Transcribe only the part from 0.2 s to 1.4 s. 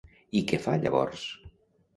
I què fa llavors?